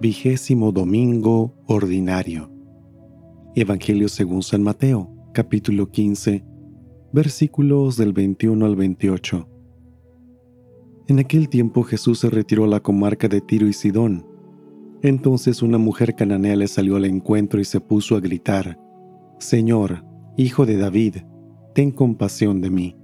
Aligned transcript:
Vigésimo 0.00 0.70
Domingo 0.70 1.56
Ordinario. 1.66 2.52
Evangelio 3.56 4.08
según 4.08 4.44
San 4.44 4.62
Mateo, 4.62 5.12
capítulo 5.34 5.90
15, 5.90 6.44
versículos 7.12 7.96
del 7.96 8.12
21 8.12 8.64
al 8.64 8.76
28. 8.76 9.48
En 11.08 11.18
aquel 11.18 11.48
tiempo 11.48 11.82
Jesús 11.82 12.20
se 12.20 12.30
retiró 12.30 12.62
a 12.62 12.68
la 12.68 12.78
comarca 12.78 13.26
de 13.26 13.40
Tiro 13.40 13.66
y 13.66 13.72
Sidón. 13.72 14.24
Entonces 15.02 15.62
una 15.62 15.78
mujer 15.78 16.14
cananea 16.14 16.54
le 16.54 16.68
salió 16.68 16.94
al 16.94 17.04
encuentro 17.04 17.60
y 17.60 17.64
se 17.64 17.80
puso 17.80 18.14
a 18.14 18.20
gritar, 18.20 18.78
Señor, 19.40 20.04
hijo 20.36 20.64
de 20.64 20.76
David, 20.76 21.16
ten 21.74 21.90
compasión 21.90 22.60
de 22.60 22.70
mí. 22.70 22.96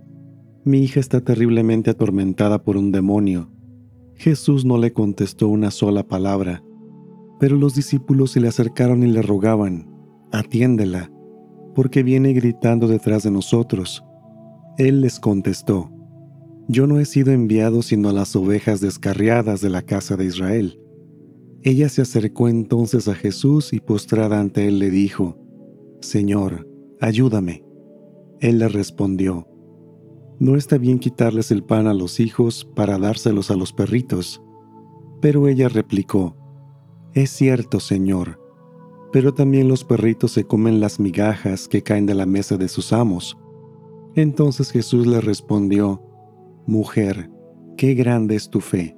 Mi 0.63 0.79
hija 0.79 1.01
está 1.01 1.21
terriblemente 1.21 1.91
atormentada 1.91 2.63
por 2.63 2.77
un 2.77 2.93
demonio. 2.93 3.51
Jesús 4.15 4.65
no 4.65 4.79
le 4.79 4.93
contestó 4.93 5.49
una 5.49 5.73
sola 5.73 6.07
palabra 6.07 6.63
pero 7.45 7.59
los 7.59 7.75
discípulos 7.75 8.31
se 8.31 8.41
le 8.41 8.49
acercaron 8.49 9.03
y 9.03 9.07
le 9.07 9.21
rogaban, 9.21 9.87
atiéndela, 10.33 11.13
porque 11.75 12.03
viene 12.03 12.33
gritando 12.33 12.89
detrás 12.89 13.23
de 13.23 13.31
nosotros. 13.31 14.03
Él 14.79 15.03
les 15.03 15.21
contestó, 15.21 15.91
Yo 16.69 16.87
no 16.87 17.01
he 17.01 17.05
sido 17.05 17.33
enviado 17.33 17.83
sino 17.83 18.09
a 18.09 18.15
las 18.15 18.35
ovejas 18.35 18.81
descarriadas 18.81 19.61
de 19.61 19.69
la 19.69 19.83
casa 19.83 20.17
de 20.17 20.25
Israel. 20.25 20.81
Ella 21.61 21.91
se 21.91 22.01
acercó 22.01 22.49
entonces 22.49 23.09
a 23.09 23.15
Jesús 23.15 23.75
y 23.75 23.81
postrada 23.81 24.41
ante 24.41 24.67
él 24.67 24.79
le 24.79 24.89
dijo, 24.89 25.37
Señor, 26.01 26.67
ayúdame. 26.99 27.63
Él 28.41 28.59
le 28.59 28.69
respondió, 28.69 29.47
No 30.41 30.57
está 30.57 30.79
bien 30.79 30.99
quitarles 30.99 31.51
el 31.51 31.63
pan 31.63 31.89
a 31.89 31.93
los 31.93 32.21
hijos 32.21 32.67
para 32.75 32.97
dárselos 32.97 33.51
a 33.51 33.57
los 33.57 33.75
perritos. 33.75 34.41
Pero 35.21 35.47
ella 35.47 35.69
replicó, 35.69 36.39
es 37.15 37.31
cierto, 37.31 37.81
Señor, 37.81 38.41
pero 39.13 39.33
también 39.33 39.69
los 39.69 39.85
perritos 39.85 40.33
se 40.33 40.45
comen 40.45 40.81
las 40.81 40.99
migajas 40.99 41.69
que 41.69 41.83
caen 41.83 42.07
de 42.07 42.15
la 42.15 42.27
mesa 42.27 42.57
de 42.57 42.69
sus 42.69 42.93
amos. 42.93 43.39
Entonces 44.17 44.73
Jesús 44.73 45.07
le 45.07 45.21
respondió, 45.21 46.03
Mujer, 46.67 47.31
qué 47.77 47.95
grande 47.95 48.35
es 48.35 48.51
tu 48.51 48.61
fe, 48.61 48.97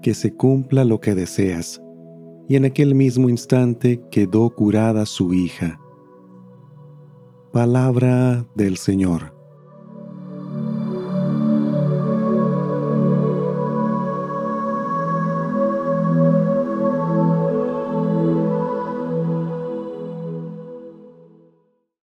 que 0.00 0.14
se 0.14 0.32
cumpla 0.32 0.84
lo 0.84 1.00
que 1.00 1.14
deseas. 1.14 1.82
Y 2.48 2.56
en 2.56 2.64
aquel 2.64 2.94
mismo 2.94 3.28
instante 3.28 4.00
quedó 4.10 4.48
curada 4.50 5.04
su 5.04 5.34
hija. 5.34 5.78
Palabra 7.52 8.46
del 8.54 8.76
Señor. 8.76 9.39